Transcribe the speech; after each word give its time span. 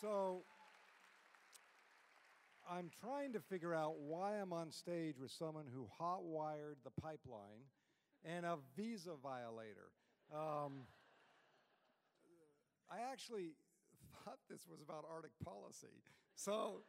So 0.00 0.44
I'm 2.70 2.90
trying 3.02 3.34
to 3.34 3.40
figure 3.40 3.74
out 3.74 3.98
why 3.98 4.36
I'm 4.36 4.52
on 4.52 4.70
stage 4.70 5.18
with 5.20 5.30
someone 5.30 5.66
who 5.74 5.86
hot 5.98 6.24
wired 6.24 6.78
the 6.84 6.90
pipeline 7.02 7.68
and 8.24 8.46
a 8.46 8.56
visa 8.76 9.10
violator. 9.22 9.90
Um, 10.32 10.86
I 12.90 13.12
actually 13.12 13.50
thought 14.24 14.38
this 14.48 14.66
was 14.70 14.80
about 14.80 15.04
Arctic 15.12 15.32
policy. 15.44 16.02
So 16.34 16.80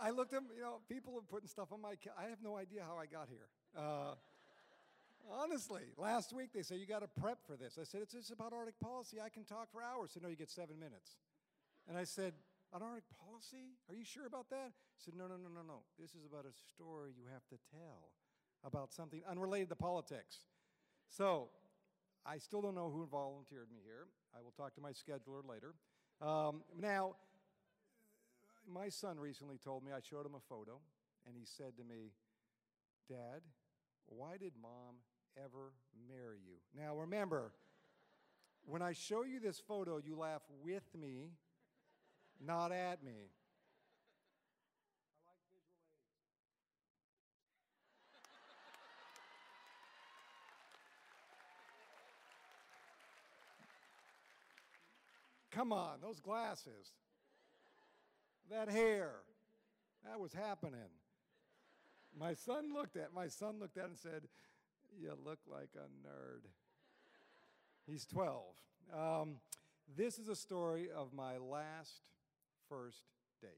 I 0.00 0.10
looked 0.10 0.34
at, 0.34 0.42
you 0.54 0.62
know, 0.62 0.80
people 0.88 1.16
are 1.16 1.22
putting 1.22 1.48
stuff 1.48 1.72
on 1.72 1.80
my, 1.80 1.94
I 2.16 2.28
have 2.28 2.42
no 2.42 2.56
idea 2.56 2.82
how 2.86 2.96
I 2.96 3.06
got 3.06 3.28
here. 3.28 3.48
Uh, 3.76 4.14
honestly, 5.32 5.82
last 5.96 6.32
week 6.32 6.50
they 6.54 6.62
said, 6.62 6.78
you 6.78 6.86
got 6.86 7.00
to 7.00 7.20
prep 7.20 7.38
for 7.44 7.56
this. 7.56 7.76
I 7.80 7.84
said, 7.84 8.02
it's, 8.02 8.14
it's 8.14 8.30
about 8.30 8.52
Arctic 8.52 8.78
policy. 8.78 9.16
I 9.20 9.30
can 9.30 9.44
talk 9.44 9.72
for 9.72 9.82
hours. 9.82 10.10
So, 10.14 10.20
no, 10.22 10.28
you 10.28 10.36
get 10.36 10.50
seven 10.50 10.78
minutes. 10.78 11.16
And 11.88 11.98
I 11.98 12.04
said, 12.04 12.32
on 12.72 12.82
Arctic 12.82 13.04
policy? 13.18 13.78
Are 13.88 13.94
you 13.94 14.04
sure 14.04 14.26
about 14.26 14.50
that? 14.50 14.72
He 14.96 15.04
said, 15.04 15.14
no, 15.14 15.26
no, 15.26 15.36
no, 15.36 15.48
no, 15.48 15.62
no. 15.66 15.80
This 15.98 16.10
is 16.10 16.26
about 16.26 16.44
a 16.44 16.52
story 16.74 17.12
you 17.16 17.24
have 17.32 17.46
to 17.48 17.56
tell 17.70 18.10
about 18.64 18.92
something 18.92 19.22
unrelated 19.30 19.68
to 19.68 19.76
politics. 19.76 20.38
So, 21.08 21.50
I 22.26 22.38
still 22.38 22.62
don't 22.62 22.74
know 22.74 22.90
who 22.90 23.06
volunteered 23.06 23.68
me 23.70 23.78
here. 23.84 24.08
I 24.36 24.42
will 24.42 24.50
talk 24.50 24.74
to 24.74 24.80
my 24.80 24.90
scheduler 24.90 25.46
later. 25.46 25.74
Um, 26.20 26.62
now, 26.80 27.16
my 28.66 28.88
son 28.88 29.20
recently 29.20 29.58
told 29.58 29.84
me, 29.84 29.92
I 29.92 30.00
showed 30.00 30.26
him 30.26 30.34
a 30.34 30.40
photo, 30.48 30.80
and 31.26 31.36
he 31.36 31.44
said 31.44 31.76
to 31.76 31.84
me, 31.84 32.12
Dad, 33.08 33.42
why 34.06 34.36
did 34.38 34.52
mom 34.60 34.96
ever 35.36 35.72
marry 36.08 36.38
you? 36.44 36.56
Now, 36.76 36.96
remember, 36.96 37.52
when 38.64 38.80
I 38.80 38.94
show 38.94 39.22
you 39.22 39.38
this 39.38 39.60
photo, 39.60 39.98
you 39.98 40.16
laugh 40.16 40.42
with 40.62 40.84
me, 40.98 41.32
not 42.40 42.72
at 42.72 43.02
me. 43.02 43.30
Come 55.50 55.72
on, 55.72 56.00
those 56.02 56.18
glasses, 56.18 56.94
that 58.50 58.68
hair, 58.68 59.12
that 60.04 60.18
was 60.18 60.32
happening. 60.32 60.90
My 62.18 62.34
son 62.34 62.74
looked 62.74 62.96
at 62.96 63.12
my 63.14 63.28
son 63.28 63.60
looked 63.60 63.78
at 63.78 63.84
and 63.84 63.96
said, 63.96 64.28
"You 64.98 65.14
look 65.24 65.38
like 65.46 65.70
a 65.76 65.86
nerd." 66.06 66.50
He's 67.86 68.04
12. 68.06 68.56
Um, 68.92 69.40
this 69.96 70.18
is 70.18 70.28
a 70.28 70.36
story 70.36 70.90
of 70.90 71.12
my 71.12 71.36
last 71.36 72.02
first 72.74 73.02
date. 73.40 73.50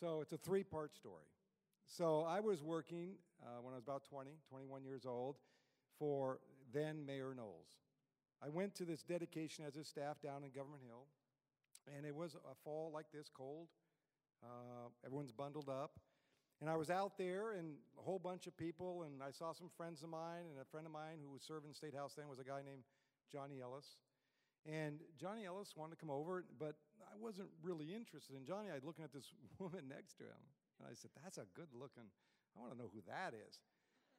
So 0.00 0.20
it's 0.22 0.32
a 0.32 0.38
three-part 0.38 0.94
story. 0.94 1.26
So 1.86 2.22
I 2.22 2.40
was 2.40 2.62
working 2.62 3.12
uh, 3.42 3.60
when 3.62 3.74
I 3.74 3.76
was 3.76 3.84
about 3.84 4.04
20, 4.08 4.30
21 4.48 4.84
years 4.84 5.04
old, 5.06 5.36
for 5.98 6.40
then 6.72 7.04
Mayor 7.04 7.34
Knowles. 7.36 7.68
I 8.42 8.48
went 8.48 8.74
to 8.76 8.84
this 8.84 9.02
dedication 9.02 9.64
as 9.66 9.76
a 9.76 9.84
staff 9.84 10.20
down 10.22 10.44
in 10.44 10.50
Government 10.50 10.82
Hill, 10.86 11.06
and 11.96 12.06
it 12.06 12.14
was 12.14 12.36
a 12.36 12.54
fall 12.64 12.90
like 12.94 13.06
this, 13.12 13.28
cold. 13.34 13.68
Uh, 14.42 14.88
everyone's 15.04 15.32
bundled 15.32 15.68
up. 15.68 15.98
And 16.60 16.68
I 16.68 16.76
was 16.76 16.90
out 16.90 17.18
there, 17.18 17.52
and 17.52 17.74
a 17.98 18.02
whole 18.02 18.18
bunch 18.18 18.46
of 18.46 18.56
people, 18.56 19.04
and 19.04 19.22
I 19.22 19.30
saw 19.30 19.52
some 19.52 19.70
friends 19.76 20.02
of 20.02 20.08
mine, 20.08 20.44
and 20.50 20.60
a 20.60 20.64
friend 20.64 20.86
of 20.86 20.92
mine 20.92 21.18
who 21.22 21.30
was 21.30 21.42
serving 21.42 21.72
State 21.72 21.94
House 21.94 22.14
then 22.16 22.28
was 22.28 22.38
a 22.38 22.44
guy 22.44 22.62
named 22.64 22.82
Johnny 23.30 23.60
Ellis. 23.60 23.96
And 24.66 25.00
Johnny 25.20 25.46
Ellis 25.46 25.74
wanted 25.76 25.94
to 25.94 26.00
come 26.00 26.10
over, 26.10 26.44
but 26.58 26.74
wasn't 27.28 27.52
really 27.60 27.92
interested 27.92 28.34
in 28.40 28.46
Johnny. 28.48 28.72
I 28.72 28.74
was 28.80 28.88
looking 28.88 29.04
at 29.04 29.12
this 29.12 29.28
woman 29.58 29.84
next 29.84 30.16
to 30.16 30.24
him, 30.24 30.42
and 30.80 30.88
I 30.88 30.96
said, 30.96 31.10
That's 31.22 31.36
a 31.36 31.44
good 31.52 31.68
looking, 31.76 32.08
I 32.56 32.60
want 32.60 32.72
to 32.72 32.78
know 32.78 32.88
who 32.88 33.04
that 33.04 33.36
is. 33.36 33.60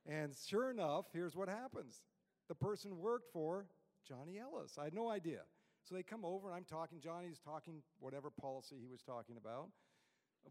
And 0.06 0.38
sure 0.38 0.70
enough, 0.70 1.06
here's 1.12 1.36
what 1.36 1.50
happens 1.50 2.02
the 2.48 2.56
person 2.56 3.00
worked 3.00 3.34
for 3.34 3.66
Johnny 4.08 4.38
Ellis. 4.38 4.78
I 4.80 4.84
had 4.86 4.94
no 4.94 5.10
idea. 5.10 5.42
So 5.84 5.96
they 5.96 6.04
come 6.04 6.24
over, 6.24 6.50
and 6.50 6.56
I'm 6.56 6.66
talking. 6.70 7.00
Johnny's 7.02 7.40
talking 7.44 7.82
whatever 8.00 8.30
policy 8.30 8.76
he 8.80 8.88
was 8.88 9.02
talking 9.02 9.38
about. 9.38 9.70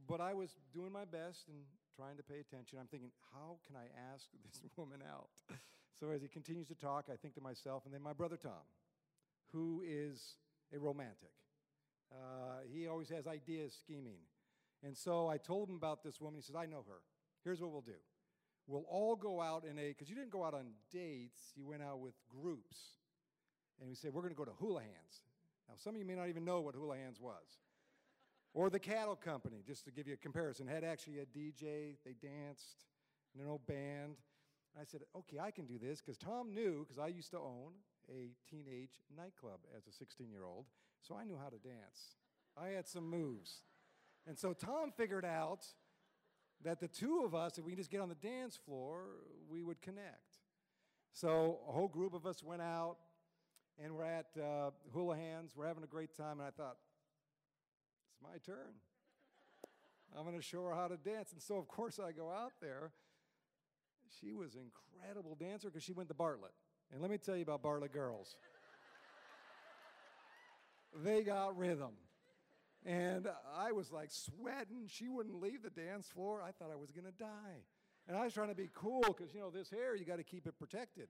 But 0.09 0.21
I 0.21 0.35
was 0.35 0.57
doing 0.75 0.91
my 0.91 1.05
best 1.05 1.47
and 1.47 1.63
trying 1.95 2.17
to 2.17 2.23
pay 2.23 2.41
attention. 2.41 2.79
I'm 2.81 2.89
thinking, 2.89 3.11
how 3.33 3.59
can 3.67 3.77
I 3.77 3.87
ask 4.13 4.27
this 4.45 4.61
woman 4.77 4.99
out? 5.09 5.29
So 5.99 6.11
as 6.11 6.23
he 6.23 6.29
continues 6.29 6.67
to 6.69 6.75
talk, 6.75 7.07
I 7.13 7.17
think 7.17 7.35
to 7.35 7.41
myself, 7.41 7.85
and 7.85 7.95
then 7.95 8.03
my 8.03 8.13
brother 8.13 8.37
Tom, 8.37 8.67
who 9.53 9.83
is 9.87 10.35
a 10.75 10.79
romantic. 10.79 11.35
Uh, 12.13 12.61
he 12.73 12.87
always 12.89 13.09
has 13.11 13.27
ideas 13.27 13.75
scheming. 13.79 14.19
And 14.83 14.97
so 14.97 15.29
I 15.29 15.39
told 15.39 15.69
him 15.69 15.77
about 15.77 16.03
this 16.03 16.21
woman. 16.21 16.39
He 16.39 16.43
says, 16.43 16.57
I 16.57 16.67
know 16.67 16.85
her. 16.87 17.01
Here's 17.45 17.61
what 17.61 17.73
we'll 17.73 17.81
do. 17.81 17.99
We'll 18.67 18.87
all 18.89 19.17
go 19.17 19.41
out 19.41 19.65
in 19.65 19.79
a, 19.79 19.89
because 19.89 20.11
you 20.11 20.15
didn't 20.15 20.31
go 20.31 20.45
out 20.45 20.55
on 20.55 20.67
dates, 20.93 21.53
you 21.57 21.67
went 21.67 21.83
out 21.83 22.01
with 22.01 22.15
groups. 22.41 22.77
And 23.81 23.89
we 23.89 23.95
said, 23.95 24.13
we're 24.13 24.23
going 24.23 24.35
to 24.35 24.39
go 24.39 24.45
to 24.45 24.53
Houlihan's. 24.53 25.23
Now, 25.69 25.75
some 25.77 25.95
of 25.95 26.01
you 26.01 26.07
may 26.07 26.15
not 26.15 26.29
even 26.29 26.45
know 26.45 26.61
what 26.61 26.75
Houlihan's 26.75 27.21
was. 27.21 27.61
Or 28.55 28.71
the 28.71 28.79
cattle 28.79 29.17
company, 29.17 29.63
just 29.67 29.85
to 29.85 29.91
give 29.91 30.07
you 30.07 30.15
a 30.15 30.19
comparison, 30.19 30.67
had 30.67 30.85
actually 30.85 31.19
a 31.19 31.27
DJ, 31.27 31.97
they 32.05 32.15
danced, 32.21 32.87
and 33.35 33.43
an 33.43 33.49
old 33.49 33.67
band. 33.67 34.17
I 34.79 34.85
said, 34.85 35.03
okay, 35.17 35.39
I 35.39 35.51
can 35.51 35.67
do 35.67 35.79
this 35.79 36.01
because 36.01 36.19
Tom 36.19 36.55
knew, 36.55 36.85
because 36.87 36.99
I 36.99 37.09
used 37.09 37.31
to 37.33 37.39
own 37.39 37.73
a 38.11 38.33
teenage 38.51 39.01
nightclub 39.17 39.61
as 39.77 39.87
a 39.87 39.93
16 39.93 40.31
year 40.31 40.45
old, 40.45 40.67
so 41.03 41.17
I 41.17 41.25
knew 41.25 41.37
how 41.43 41.49
to 41.49 41.59
dance. 41.59 42.17
I 42.57 42.69
had 42.69 42.87
some 42.87 43.09
moves. 43.09 43.63
And 44.27 44.39
so 44.39 44.53
Tom 44.53 44.93
figured 44.97 45.25
out 45.25 45.65
that 46.65 46.81
the 46.81 46.89
two 46.89 47.23
of 47.25 47.35
us, 47.35 47.59
if 47.59 47.65
we 47.65 47.75
just 47.75 47.91
get 47.91 48.01
on 48.01 48.09
the 48.09 48.15
dance 48.17 48.57
floor, 48.57 49.05
we 49.49 49.63
would 49.63 49.81
connect. 49.81 50.39
So 51.13 51.61
a 51.69 51.73
whole 51.73 51.89
group 51.89 52.15
of 52.15 52.27
us 52.27 52.43
went 52.43 52.63
out, 52.63 52.97
and 53.83 53.95
we're 53.95 54.05
at 54.05 54.27
uh, 54.37 54.71
Houlihan's. 54.95 55.57
We're 55.57 55.67
having 55.67 55.85
a 55.85 55.89
great 55.89 56.17
time, 56.17 56.41
and 56.41 56.43
I 56.43 56.51
thought, 56.51 56.77
it's 58.11 58.23
my 58.23 58.39
turn. 58.45 58.75
I'm 60.17 60.25
going 60.25 60.37
to 60.37 60.43
show 60.43 60.65
her 60.65 60.75
how 60.75 60.89
to 60.89 60.97
dance. 60.97 61.33
And 61.33 61.41
so, 61.41 61.57
of 61.57 61.69
course, 61.69 61.99
I 61.99 62.13
go 62.13 62.31
out 62.31 62.53
there. 62.61 62.93
She 64.21 64.33
was 64.33 64.55
an 64.55 64.63
incredible 64.63 65.37
dancer 65.39 65.69
because 65.69 65.83
she 65.83 65.93
went 65.93 66.09
to 66.09 66.15
Bartlett. 66.15 66.53
And 66.93 67.03
let 67.03 67.11
me 67.11 67.19
tell 67.19 67.37
you 67.37 67.43
about 67.43 67.63
Bartlett 67.63 67.93
girls. 67.93 68.37
They 70.94 71.22
got 71.22 71.56
rhythm. 71.56 71.93
And 72.84 73.28
I 73.56 73.72
was 73.72 73.93
like 73.93 74.10
sweating. 74.10 74.87
She 74.87 75.09
wouldn't 75.09 75.41
leave 75.41 75.62
the 75.62 75.71
dance 75.71 76.09
floor. 76.09 76.43
I 76.43 76.53
thought 76.53 76.71
I 76.72 76.76
was 76.76 76.91
going 76.91 77.06
to 77.06 77.19
die. 77.19 77.65
And 78.06 78.16
I 78.16 78.25
was 78.25 78.32
trying 78.32 78.49
to 78.49 78.54
be 78.54 78.71
cool 78.72 79.03
because, 79.03 79.34
you 79.34 79.41
know, 79.41 79.50
this 79.50 79.69
hair, 79.69 79.94
you 79.94 80.04
got 80.04 80.16
to 80.16 80.25
keep 80.25 80.47
it 80.47 80.59
protected. 80.59 81.09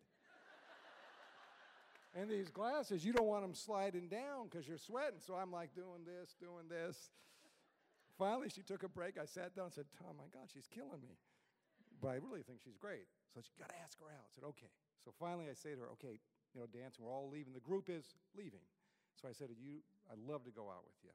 And 2.17 2.29
these 2.29 2.51
glasses, 2.51 3.05
you 3.05 3.13
don't 3.13 3.27
want 3.27 3.43
them 3.43 3.55
sliding 3.55 4.09
down 4.09 4.49
because 4.51 4.67
you're 4.67 4.79
sweating. 4.79 5.21
So 5.25 5.35
I'm 5.35 5.53
like 5.53 5.75
doing 5.75 6.03
this, 6.05 6.35
doing 6.41 6.67
this. 6.69 7.11
Finally, 8.19 8.49
she 8.49 8.63
took 8.63 8.83
a 8.83 8.89
break. 8.89 9.19
I 9.21 9.27
sat 9.27 9.55
down 9.55 9.67
and 9.67 9.75
said, 9.75 9.85
Tom, 9.97 10.17
my 10.17 10.27
God, 10.33 10.49
she's 10.53 10.67
killing 10.67 11.01
me. 11.01 11.15
But 12.03 12.09
I 12.09 12.15
really 12.15 12.43
think 12.43 12.59
she's 12.65 12.77
great. 12.77 13.07
So 13.35 13.41
she 13.41 13.53
got 13.59 13.69
to 13.69 13.79
ask 13.85 14.01
her 14.01 14.07
out. 14.07 14.27
I 14.27 14.31
said, 14.35 14.45
okay. 14.57 14.73
So 15.05 15.13
finally, 15.21 15.47
I 15.51 15.55
say 15.55 15.75
to 15.75 15.81
her, 15.87 15.91
okay, 16.01 16.19
you 16.55 16.61
know, 16.61 16.67
dancing, 16.67 17.05
we're 17.05 17.13
all 17.13 17.31
leaving. 17.31 17.53
The 17.53 17.61
group 17.61 17.91
is 17.91 18.17
leaving. 18.35 18.65
So 19.21 19.27
I 19.27 19.35
said, 19.35 19.51
you, 19.59 19.83
I'd 20.07 20.23
love 20.23 20.45
to 20.47 20.55
go 20.55 20.71
out 20.71 20.87
with 20.87 20.95
you. 21.03 21.11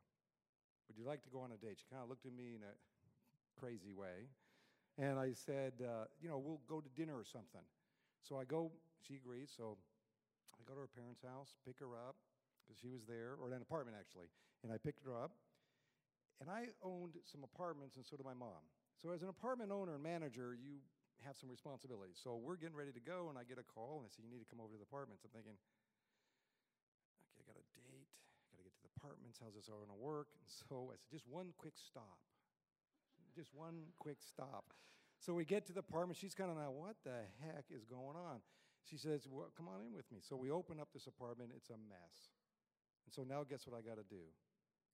Would 0.87 0.99
you 0.99 1.07
like 1.07 1.23
to 1.23 1.31
go 1.31 1.39
on 1.39 1.55
a 1.55 1.57
date? 1.57 1.79
She 1.79 1.87
kind 1.87 2.03
of 2.03 2.09
looked 2.11 2.27
at 2.27 2.35
me 2.35 2.59
in 2.59 2.63
a 2.67 2.75
crazy 3.55 3.95
way. 3.95 4.27
And 4.99 5.17
I 5.17 5.31
said, 5.31 5.79
uh, 5.79 6.11
you 6.19 6.27
know, 6.27 6.37
we'll 6.37 6.61
go 6.67 6.83
to 6.83 6.89
dinner 6.99 7.15
or 7.15 7.23
something. 7.23 7.63
So 8.21 8.35
I 8.35 8.43
go, 8.43 8.71
she 8.99 9.15
agrees. 9.15 9.49
So 9.55 9.79
I 10.59 10.61
go 10.67 10.75
to 10.75 10.83
her 10.83 10.91
parents' 10.91 11.23
house, 11.23 11.55
pick 11.63 11.79
her 11.79 11.95
up, 11.95 12.19
because 12.61 12.75
she 12.75 12.91
was 12.91 13.07
there, 13.07 13.39
or 13.39 13.47
an 13.47 13.63
apartment 13.63 13.95
actually. 13.95 14.27
And 14.63 14.71
I 14.71 14.77
picked 14.77 15.03
her 15.07 15.15
up. 15.15 15.31
And 16.43 16.51
I 16.51 16.75
owned 16.83 17.15
some 17.23 17.47
apartments, 17.47 17.95
and 17.95 18.03
so 18.03 18.19
did 18.19 18.27
my 18.27 18.35
mom. 18.35 18.67
So 18.99 19.15
as 19.15 19.23
an 19.23 19.31
apartment 19.31 19.71
owner 19.71 19.95
and 19.95 20.03
manager, 20.03 20.51
you 20.51 20.83
have 21.23 21.39
some 21.39 21.47
responsibilities. 21.47 22.19
So 22.19 22.35
we're 22.35 22.59
getting 22.59 22.75
ready 22.75 22.91
to 22.91 22.99
go, 22.99 23.31
and 23.31 23.39
I 23.39 23.47
get 23.47 23.55
a 23.55 23.63
call, 23.63 24.03
and 24.03 24.05
I 24.05 24.11
say, 24.11 24.27
You 24.27 24.31
need 24.33 24.43
to 24.43 24.49
come 24.51 24.59
over 24.59 24.75
to 24.75 24.79
the 24.81 24.83
apartments. 24.83 25.23
I'm 25.23 25.31
thinking, 25.31 25.55
Okay, 27.15 27.39
I 27.39 27.43
got 27.47 27.55
a 27.55 27.65
date. 27.73 28.11
I 28.11 28.45
got 28.51 28.57
to 28.59 28.65
get 28.67 28.75
to 28.75 28.83
the 28.83 28.92
apartments. 29.03 29.39
How's 29.43 29.53
this 29.53 29.67
all 29.67 29.83
going 29.83 29.91
to 29.91 29.99
work? 29.99 30.27
And 30.39 30.47
so 30.47 30.87
I 30.93 30.95
said, 30.95 31.11
Just 31.11 31.27
one 31.27 31.51
quick 31.57 31.75
stop. 31.75 32.17
Just 33.35 33.53
one 33.53 33.91
quick 33.99 34.17
stop. 34.23 34.71
So 35.19 35.33
we 35.33 35.45
get 35.45 35.65
to 35.67 35.73
the 35.73 35.79
apartment. 35.79 36.17
She's 36.17 36.33
kind 36.33 36.49
of 36.49 36.57
like, 36.57 36.71
What 36.71 36.95
the 37.03 37.27
heck 37.43 37.65
is 37.69 37.83
going 37.85 38.15
on? 38.15 38.39
She 38.89 38.97
says, 38.97 39.27
well, 39.29 39.51
Come 39.55 39.67
on 39.67 39.81
in 39.85 39.93
with 39.93 40.09
me. 40.11 40.19
So 40.21 40.35
we 40.35 40.51
open 40.51 40.79
up 40.79 40.89
this 40.93 41.07
apartment. 41.07 41.51
It's 41.55 41.69
a 41.69 41.77
mess. 41.77 42.31
And 43.05 43.13
so 43.13 43.23
now, 43.27 43.43
guess 43.43 43.67
what 43.67 43.77
I 43.77 43.81
got 43.81 43.97
to 43.97 44.07
do? 44.07 44.31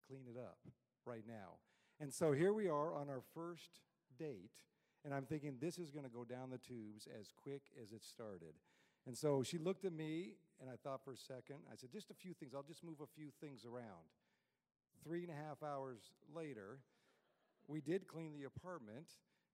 Clean 0.07 0.25
it 0.25 0.39
up 0.39 0.57
right 1.05 1.23
now. 1.27 1.61
And 1.99 2.13
so 2.13 2.31
here 2.31 2.53
we 2.53 2.67
are 2.67 2.95
on 2.95 3.09
our 3.09 3.21
first 3.35 3.81
date, 4.17 4.55
and 5.03 5.13
I'm 5.13 5.25
thinking 5.25 5.57
this 5.59 5.77
is 5.77 5.91
going 5.91 6.05
to 6.05 6.11
go 6.11 6.23
down 6.23 6.49
the 6.49 6.57
tubes 6.57 7.07
as 7.19 7.27
quick 7.35 7.61
as 7.81 7.91
it 7.91 8.03
started. 8.03 8.55
And 9.09 9.17
so 9.17 9.41
she 9.41 9.57
looked 9.57 9.85
at 9.85 9.91
me, 9.91 10.35
and 10.61 10.69
I 10.69 10.75
thought 10.83 11.03
for 11.03 11.13
a 11.13 11.17
second, 11.17 11.65
I 11.73 11.75
said, 11.75 11.89
just 11.91 12.11
a 12.11 12.13
few 12.13 12.35
things, 12.35 12.53
I'll 12.53 12.61
just 12.61 12.83
move 12.83 13.01
a 13.01 13.07
few 13.07 13.29
things 13.41 13.65
around. 13.65 14.05
three 15.03 15.23
and 15.23 15.31
a 15.31 15.33
half 15.33 15.63
hours 15.63 16.11
later, 16.31 16.77
we 17.67 17.81
did 17.81 18.07
clean 18.07 18.33
the 18.33 18.43
apartment, 18.43 19.07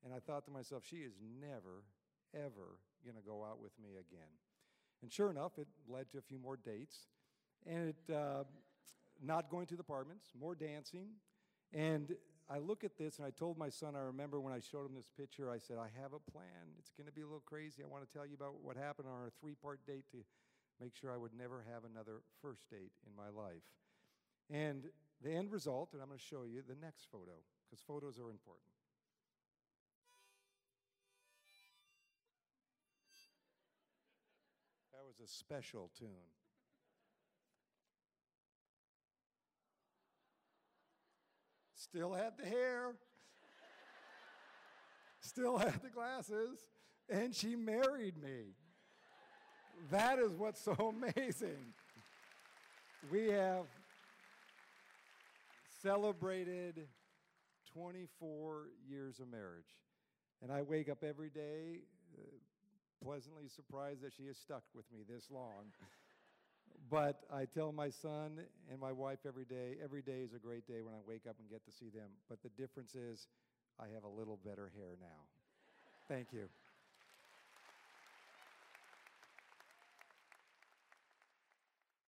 and 0.03 0.13
I 0.13 0.19
thought 0.19 0.43
to 0.47 0.51
myself, 0.51 0.83
she 0.85 0.97
is 0.97 1.13
never, 1.39 1.85
ever 2.33 2.79
going 3.05 3.15
to 3.15 3.21
go 3.25 3.45
out 3.45 3.61
with 3.61 3.71
me 3.81 3.91
again. 3.91 4.27
And 5.01 5.09
sure 5.09 5.29
enough, 5.29 5.53
it 5.57 5.67
led 5.87 6.11
to 6.11 6.17
a 6.17 6.21
few 6.21 6.37
more 6.37 6.57
dates, 6.57 7.07
and 7.65 7.93
it, 7.95 8.13
uh, 8.13 8.43
not 9.23 9.49
going 9.49 9.67
to 9.67 9.75
the 9.75 9.81
apartments, 9.81 10.25
more 10.37 10.55
dancing. 10.55 11.07
And 11.75 12.15
I 12.49 12.59
look 12.59 12.85
at 12.85 12.97
this, 12.97 13.17
and 13.17 13.27
I 13.27 13.31
told 13.31 13.57
my 13.57 13.67
son, 13.67 13.95
I 13.95 14.07
remember 14.07 14.39
when 14.39 14.53
I 14.53 14.59
showed 14.59 14.85
him 14.87 14.95
this 14.95 15.11
picture, 15.17 15.51
I 15.51 15.57
said, 15.57 15.75
I 15.75 15.91
have 16.01 16.13
a 16.13 16.31
plan. 16.31 16.71
It's 16.79 16.93
going 16.95 17.07
to 17.07 17.11
be 17.11 17.21
a 17.21 17.25
little 17.25 17.43
crazy. 17.45 17.83
I 17.83 17.87
want 17.87 18.07
to 18.07 18.11
tell 18.17 18.25
you 18.25 18.35
about 18.35 18.63
what 18.63 18.77
happened 18.77 19.09
on 19.09 19.19
our 19.19 19.31
three 19.41 19.55
part 19.55 19.85
date 19.85 20.05
to 20.11 20.23
make 20.79 20.95
sure 20.95 21.11
I 21.11 21.17
would 21.17 21.35
never 21.37 21.65
have 21.69 21.83
another 21.83 22.23
first 22.41 22.69
date 22.69 22.93
in 23.05 23.11
my 23.11 23.27
life. 23.27 23.67
And 24.49 24.85
the 25.21 25.35
end 25.35 25.51
result, 25.51 25.89
and 25.91 26.01
I'm 26.01 26.07
going 26.07 26.19
to 26.19 26.23
show 26.23 26.43
you 26.43 26.63
the 26.65 26.79
next 26.79 27.07
photo, 27.11 27.43
because 27.67 27.83
photos 27.83 28.19
are 28.19 28.29
important. 28.29 28.71
That 34.93 35.03
was 35.03 35.19
a 35.19 35.27
special 35.27 35.91
tune. 35.97 36.31
Still 41.95 42.11
had 42.11 42.33
the 42.37 42.45
hair, 42.45 42.91
still 45.21 45.57
had 45.57 45.81
the 45.81 45.89
glasses, 45.89 46.59
and 47.09 47.33
she 47.33 47.55
married 47.55 48.21
me. 48.21 48.47
That 49.91 50.19
is 50.19 50.33
what's 50.33 50.59
so 50.59 50.93
amazing. 51.15 51.55
We 53.09 53.29
have 53.29 53.67
celebrated 55.81 56.81
24 57.73 58.63
years 58.85 59.21
of 59.21 59.31
marriage. 59.31 59.63
And 60.43 60.51
I 60.51 60.63
wake 60.63 60.89
up 60.89 61.01
every 61.01 61.29
day 61.29 61.77
uh, 62.17 63.05
pleasantly 63.05 63.47
surprised 63.47 64.01
that 64.01 64.11
she 64.11 64.27
has 64.27 64.37
stuck 64.37 64.63
with 64.75 64.83
me 64.91 64.99
this 65.07 65.31
long. 65.31 65.71
But 66.89 67.21
I 67.33 67.45
tell 67.45 67.71
my 67.71 67.89
son 67.89 68.39
and 68.71 68.79
my 68.79 68.91
wife 68.91 69.19
every 69.27 69.45
day, 69.45 69.77
every 69.83 70.01
day 70.01 70.21
is 70.21 70.33
a 70.33 70.39
great 70.39 70.67
day 70.67 70.81
when 70.81 70.93
I 70.93 70.99
wake 71.07 71.25
up 71.27 71.35
and 71.39 71.49
get 71.49 71.65
to 71.65 71.71
see 71.71 71.89
them. 71.89 72.09
But 72.29 72.41
the 72.43 72.49
difference 72.61 72.95
is 72.95 73.27
I 73.79 73.85
have 73.93 74.03
a 74.03 74.09
little 74.09 74.39
better 74.45 74.71
hair 74.75 74.97
now. 75.01 75.25
Thank 76.07 76.27
you. 76.31 76.47